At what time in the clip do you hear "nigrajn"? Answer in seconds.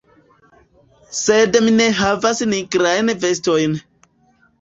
2.53-3.13